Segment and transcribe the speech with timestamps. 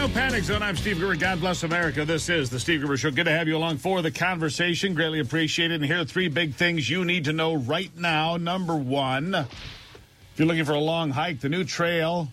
[0.00, 0.62] No Panic Zone.
[0.62, 1.14] I'm Steve Gruber.
[1.14, 2.06] God bless America.
[2.06, 3.10] This is the Steve Gruber Show.
[3.10, 4.94] Good to have you along for the conversation.
[4.94, 5.74] Greatly appreciated.
[5.74, 8.38] And here are three big things you need to know right now.
[8.38, 9.46] Number one, if
[10.36, 12.28] you're looking for a long hike, the new trail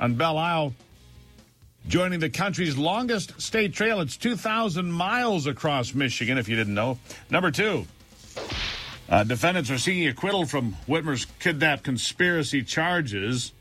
[0.00, 0.74] on Belle Isle
[1.88, 4.02] joining the country's longest state trail.
[4.02, 6.98] It's 2,000 miles across Michigan, if you didn't know.
[7.30, 7.86] Number two,
[9.08, 13.54] uh, defendants are seeking acquittal from Whitmer's kidnap conspiracy charges.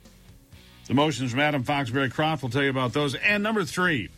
[0.92, 3.16] The motions from Adam Fox Barry Croft will tell you about those.
[3.16, 4.10] And number three,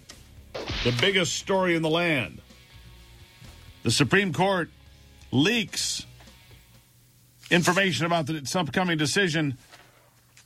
[0.84, 2.42] the biggest story in the land.
[3.84, 4.72] The Supreme Court
[5.32, 6.04] leaks
[7.52, 9.56] information about the, upcoming decision,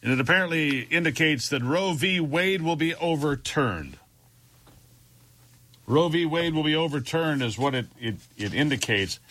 [0.04, 2.20] and it apparently indicates that Roe v.
[2.20, 3.98] Wade will be overturned.
[5.85, 6.26] Roe v.
[6.26, 9.21] Wade will be overturned, is what it, it, it indicates.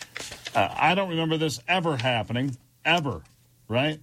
[0.55, 3.21] Uh, I don't remember this ever happening, ever,
[3.67, 3.99] right?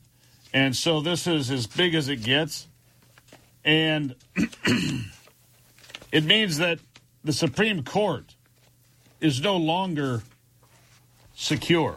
[0.53, 2.69] And so this is as big as it gets.
[3.65, 4.15] And
[6.13, 6.79] it means that
[7.23, 8.35] the Supreme Court
[9.21, 10.23] is no longer
[11.35, 11.97] secure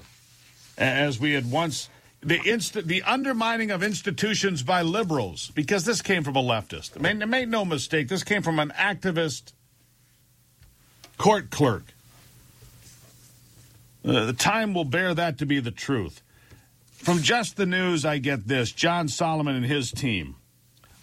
[0.78, 1.90] as we had once
[2.22, 6.92] the inst- the undermining of institutions by liberals because this came from a leftist.
[6.98, 9.54] I mean, make no mistake, this came from an activist
[11.18, 11.94] court clerk.
[14.06, 16.22] Uh, the time will bear that to be the truth.
[16.94, 20.36] From Just the News, I get this: John Solomon and his team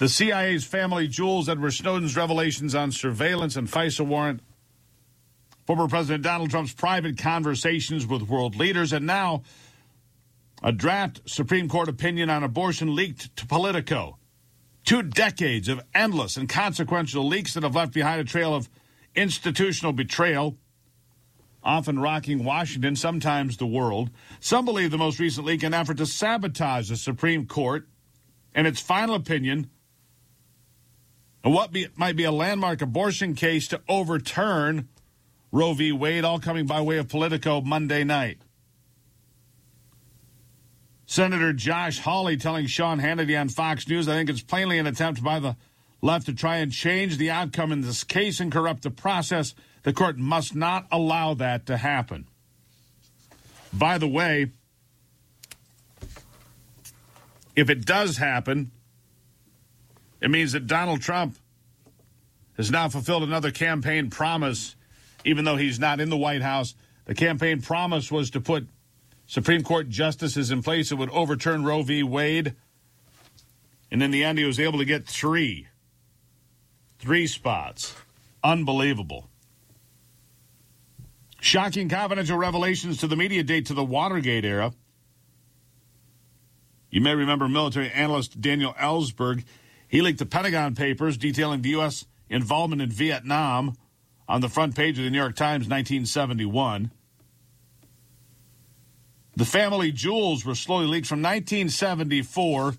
[0.04, 4.42] the CIA's family jewels, Edward Snowden's revelations on surveillance and FISA warrant,
[5.66, 9.44] former President Donald Trump's private conversations with world leaders, and now
[10.62, 14.18] a draft Supreme Court opinion on abortion leaked to Politico.
[14.84, 18.68] Two decades of endless and consequential leaks that have left behind a trail of
[19.14, 20.58] institutional betrayal,
[21.62, 24.10] often rocking Washington, sometimes the world.
[24.40, 27.88] Some believe the most recent leak an effort to sabotage the Supreme Court
[28.54, 29.70] and its final opinion
[31.50, 34.88] what be, might be a landmark abortion case to overturn
[35.52, 35.92] Roe v.
[35.92, 38.38] Wade, all coming by way of Politico Monday night.
[41.06, 45.22] Senator Josh Hawley telling Sean Hannity on Fox News, I think it's plainly an attempt
[45.22, 45.56] by the
[46.02, 49.54] left to try and change the outcome in this case and corrupt the process.
[49.84, 52.26] The court must not allow that to happen.
[53.72, 54.50] By the way,
[57.54, 58.70] if it does happen,
[60.24, 61.36] it means that Donald Trump
[62.56, 64.74] has now fulfilled another campaign promise,
[65.22, 66.74] even though he's not in the White House.
[67.04, 68.66] The campaign promise was to put
[69.26, 72.02] Supreme Court justices in place that would overturn Roe v.
[72.02, 72.54] Wade.
[73.90, 75.68] And in the end, he was able to get three.
[76.98, 77.94] Three spots.
[78.42, 79.28] Unbelievable.
[81.38, 84.72] Shocking confidential revelations to the media date to the Watergate era.
[86.88, 89.44] You may remember military analyst Daniel Ellsberg
[89.94, 92.04] he leaked the Pentagon Papers detailing the U.S.
[92.28, 93.76] involvement in Vietnam
[94.26, 96.90] on the front page of the New York Times 1971.
[99.36, 102.74] The family jewels were slowly leaked from 1974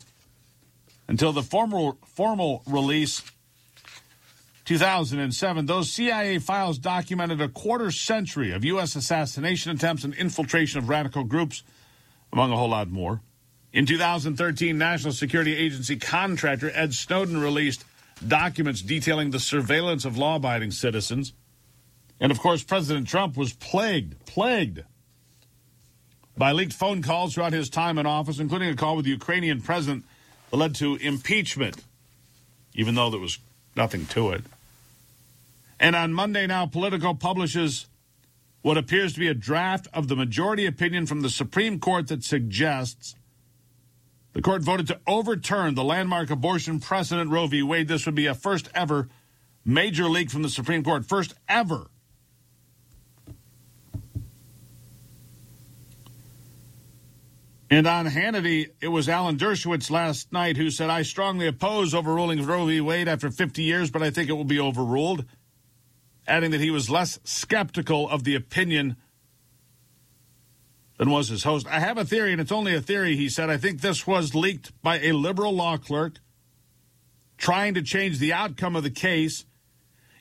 [1.07, 3.21] until the formal, formal release
[4.65, 5.67] 2007.
[5.67, 8.97] Those CIA files documented a quarter century of U.S.
[8.97, 11.63] assassination attempts and infiltration of radical groups,
[12.33, 13.21] among a whole lot more.
[13.75, 17.83] In 2013, National Security Agency contractor Ed Snowden released
[18.25, 21.33] documents detailing the surveillance of law abiding citizens.
[22.17, 24.85] And of course, President Trump was plagued, plagued
[26.37, 29.61] by leaked phone calls throughout his time in office, including a call with the Ukrainian
[29.61, 30.05] president
[30.51, 31.75] that led to impeachment,
[32.73, 33.39] even though there was
[33.75, 34.43] nothing to it.
[35.81, 37.87] And on Monday now, Politico publishes
[38.61, 42.23] what appears to be a draft of the majority opinion from the Supreme Court that
[42.23, 43.15] suggests
[44.35, 47.63] the court voted to overturn the landmark abortion precedent Roe v.
[47.63, 47.87] Wade.
[47.87, 49.07] This would be a first ever
[49.63, 51.05] major leak from the Supreme Court.
[51.05, 51.87] First ever.
[57.69, 62.45] And on Hannity, it was Alan Dershowitz last night who said, I strongly oppose overruling
[62.45, 62.81] Roe v.
[62.81, 65.23] Wade after 50 years, but I think it will be overruled.
[66.27, 68.97] Adding that he was less skeptical of the opinion
[70.97, 71.67] than was his host.
[71.67, 73.49] I have a theory, and it's only a theory, he said.
[73.49, 76.19] I think this was leaked by a liberal law clerk
[77.37, 79.45] trying to change the outcome of the case,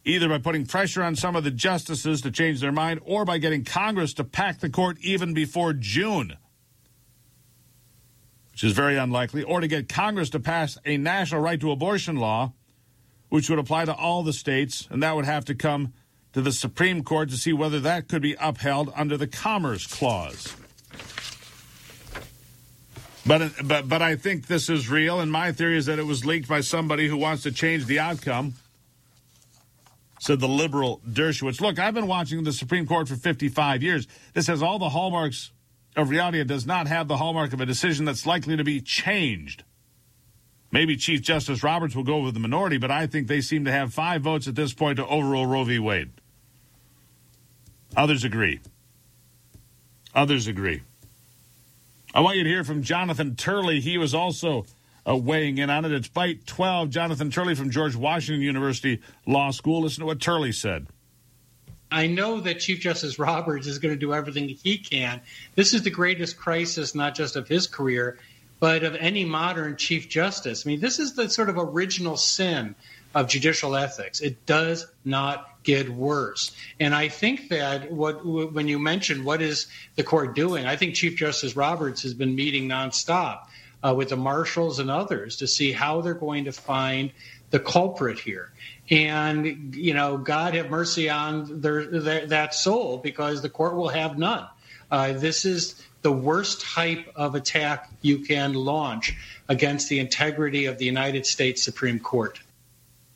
[0.05, 3.39] either by putting pressure on some of the justices to change their mind or by
[3.39, 6.37] getting Congress to pack the court even before June,
[8.51, 12.17] which is very unlikely, or to get Congress to pass a national right to abortion
[12.17, 12.53] law,
[13.29, 15.93] which would apply to all the states, and that would have to come
[16.33, 20.57] to the Supreme Court to see whether that could be upheld under the Commerce Clause.
[23.27, 26.27] But, but, but I think this is real, and my theory is that it was
[26.27, 28.55] leaked by somebody who wants to change the outcome
[30.25, 31.61] said the liberal Dershowitz.
[31.61, 34.07] Look, I've been watching the Supreme Court for 55 years.
[34.33, 35.53] This has all the hallmarks
[35.97, 36.41] of reality.
[36.41, 39.65] It does not have the hallmark of a decision that's likely to be changed.
[40.73, 43.71] Maybe Chief Justice Roberts will go with the minority, but I think they seem to
[43.71, 45.79] have five votes at this point to overrule Roe v.
[45.79, 46.11] Wade.
[47.97, 48.61] Others agree.
[50.15, 50.83] Others agree.
[52.15, 53.81] I want you to hear from Jonathan Turley.
[53.81, 54.67] He was also
[55.05, 55.91] uh, weighing in on it.
[55.91, 56.89] It's Bite 12.
[56.91, 59.83] Jonathan Turley from George Washington University Law School.
[59.83, 60.87] Listen to what Turley said.
[61.91, 65.21] I know that Chief Justice Roberts is going to do everything he can.
[65.57, 68.19] This is the greatest crisis, not just of his career,
[68.61, 70.65] but of any modern Chief Justice.
[70.65, 72.77] I mean, this is the sort of original sin
[73.15, 74.21] of judicial ethics.
[74.21, 76.55] It does not get worse.
[76.79, 79.67] And I think that what when you mentioned what is
[79.97, 83.47] the court doing, I think Chief Justice Roberts has been meeting nonstop
[83.83, 87.13] uh, with the marshals and others to see how they're going to find
[87.51, 88.53] the culprit here.
[88.91, 93.89] And you know, God have mercy on their, their that soul because the court will
[93.89, 94.47] have none.
[94.91, 99.17] Uh, this is the worst type of attack you can launch
[99.49, 102.39] against the integrity of the United States Supreme Court.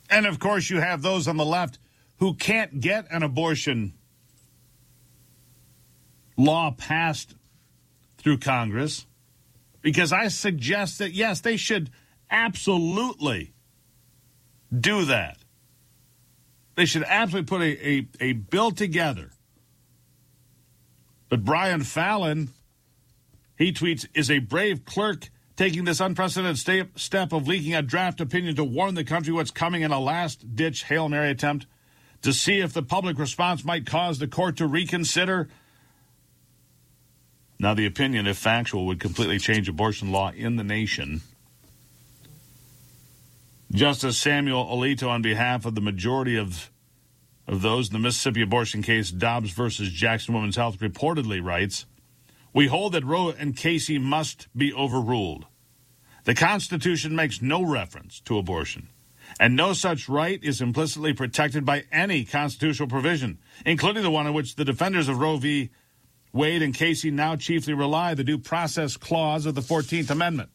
[0.09, 1.79] And of course, you have those on the left
[2.17, 3.93] who can't get an abortion
[6.35, 7.35] law passed
[8.17, 9.05] through Congress
[9.81, 11.89] because I suggest that, yes, they should
[12.29, 13.53] absolutely
[14.77, 15.37] do that.
[16.75, 19.31] They should absolutely put a, a, a bill together.
[21.29, 22.49] But Brian Fallon,
[23.57, 25.29] he tweets, is a brave clerk
[25.59, 29.81] taking this unprecedented step, of leaking a draft opinion to warn the country what's coming
[29.81, 31.65] in a last ditch Hail Mary attempt
[32.21, 35.49] to see if the public response might cause the court to reconsider.
[37.59, 41.19] Now, the opinion, if factual, would completely change abortion law in the nation.
[43.69, 46.71] Justice Samuel Alito, on behalf of the majority of
[47.49, 51.85] of those in the Mississippi abortion case Dobbs versus Jackson Women's Health, reportedly writes,
[52.59, 55.45] "We hold that Roe and Casey must be overruled.
[56.25, 58.89] The Constitution makes no reference to abortion,
[59.39, 64.33] and no such right is implicitly protected by any constitutional provision, including the one on
[64.33, 65.69] which the defenders of Roe v.
[66.33, 70.49] Wade and Casey now chiefly rely, the Due Process Clause of the 14th Amendment."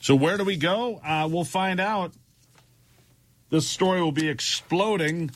[0.00, 0.96] So where do we go?
[1.04, 2.14] Uh, we'll find out.
[3.50, 5.30] This story will be exploding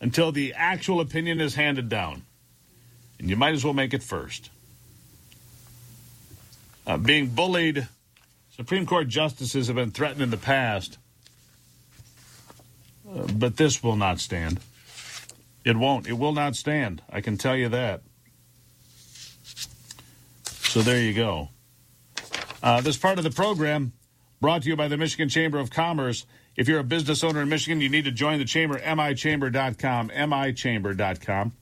[0.00, 2.22] until the actual opinion is handed down.
[3.18, 4.50] And you might as well make it first.
[6.86, 7.86] Uh, being bullied,
[8.56, 10.98] Supreme Court justices have been threatened in the past,
[13.08, 14.60] uh, but this will not stand.
[15.64, 16.08] It won't.
[16.08, 17.02] It will not stand.
[17.10, 18.02] I can tell you that.
[20.44, 21.48] So there you go.
[22.62, 23.92] Uh, this part of the program
[24.40, 26.24] brought to you by the Michigan Chamber of Commerce.
[26.60, 31.52] If you're a business owner in Michigan, you need to join the chamber, michamber.com, michamber.com.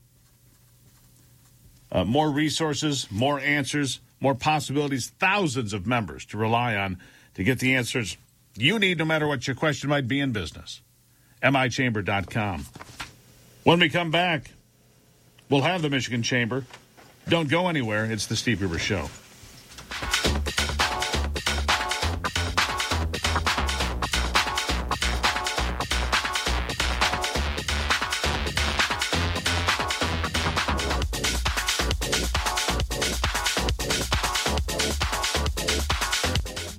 [1.89, 6.97] Uh, more resources, more answers, more possibilities, thousands of members to rely on
[7.35, 8.17] to get the answers
[8.57, 10.81] you need no matter what your question might be in business.
[11.41, 12.65] michamber.com.
[13.63, 14.51] When we come back,
[15.49, 16.65] we'll have the Michigan Chamber.
[17.29, 18.03] Don't go anywhere.
[18.03, 19.09] It's the Steve Gruber Show.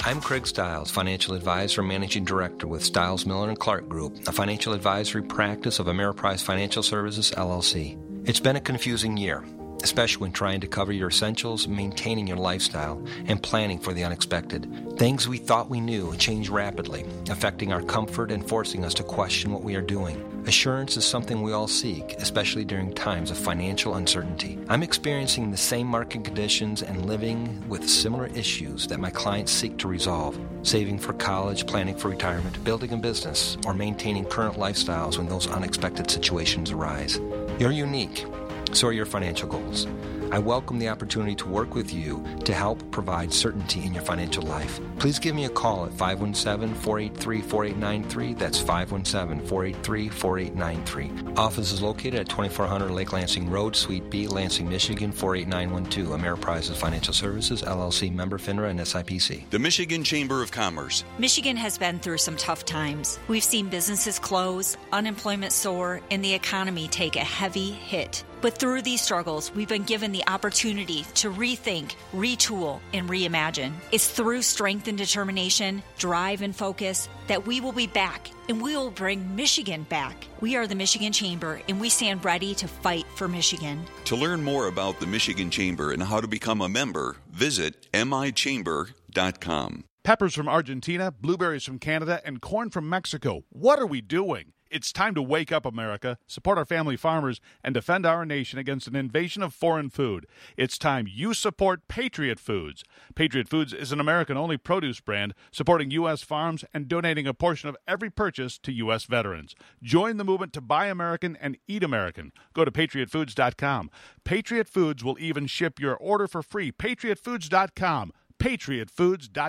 [0.02, 4.72] I'm Craig Stiles, financial advisor managing director with Stiles Miller and Clark Group, a financial
[4.72, 7.98] advisory practice of Ameriprise Financial Services LLC.
[8.26, 9.44] It's been a confusing year,
[9.82, 14.98] especially when trying to cover your essentials, maintaining your lifestyle, and planning for the unexpected.
[14.98, 19.52] Things we thought we knew change rapidly, affecting our comfort and forcing us to question
[19.52, 20.24] what we are doing.
[20.46, 24.58] Assurance is something we all seek, especially during times of financial uncertainty.
[24.68, 29.76] I'm experiencing the same market conditions and living with similar issues that my clients seek
[29.78, 35.16] to resolve saving for college, planning for retirement, building a business, or maintaining current lifestyles
[35.16, 37.18] when those unexpected situations arise.
[37.58, 38.24] You're unique,
[38.72, 39.86] so are your financial goals.
[40.32, 44.44] I welcome the opportunity to work with you to help provide certainty in your financial
[44.44, 44.80] life.
[45.00, 48.34] Please give me a call at 517 483 4893.
[48.34, 51.34] That's 517 483 4893.
[51.36, 56.20] Office is located at 2400 Lake Lansing Road, Suite B, Lansing, Michigan 48912.
[56.20, 59.48] Ameriprise Financial Services, LLC member FINRA and SIPC.
[59.50, 61.04] The Michigan Chamber of Commerce.
[61.18, 63.18] Michigan has been through some tough times.
[63.28, 68.24] We've seen businesses close, unemployment soar, and the economy take a heavy hit.
[68.40, 73.72] But through these struggles, we've been given the opportunity to rethink, retool, and reimagine.
[73.92, 78.74] It's through strength and determination, drive and focus that we will be back and we
[78.76, 80.26] will bring Michigan back.
[80.40, 83.84] We are the Michigan Chamber and we stand ready to fight for Michigan.
[84.06, 89.84] To learn more about the Michigan Chamber and how to become a member, visit michamber.com.
[90.02, 93.44] Peppers from Argentina, blueberries from Canada, and corn from Mexico.
[93.50, 94.52] What are we doing?
[94.70, 98.86] It's time to wake up, America, support our family farmers, and defend our nation against
[98.86, 100.26] an invasion of foreign food.
[100.56, 102.84] It's time you support Patriot Foods.
[103.16, 106.22] Patriot Foods is an American only produce brand supporting U.S.
[106.22, 109.06] farms and donating a portion of every purchase to U.S.
[109.06, 109.56] veterans.
[109.82, 112.30] Join the movement to buy American and eat American.
[112.54, 113.90] Go to patriotfoods.com.
[114.22, 116.70] Patriot Foods will even ship your order for free.
[116.70, 118.12] Patriotfoods.com.
[118.38, 119.30] Patriotfoods.com.